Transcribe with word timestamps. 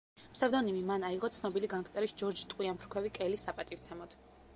ფსევდონიმი 0.35 0.79
მან 0.91 1.03
აიღო 1.09 1.29
ცნობილი 1.35 1.69
განგსტერის 1.73 2.15
ჯორჯ 2.21 2.41
„ტყვიამფრქვევი“ 2.55 3.13
კელის 3.19 3.45
საპატივცემოდ. 3.49 4.17